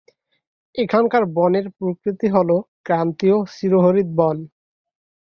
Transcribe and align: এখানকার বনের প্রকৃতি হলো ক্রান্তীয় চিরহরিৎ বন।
এখানকার 0.75 1.23
বনের 1.35 1.65
প্রকৃতি 1.77 2.27
হলো 2.27 2.55
ক্রান্তীয় 2.85 3.37
চিরহরিৎ 3.55 4.09
বন। 4.15 4.37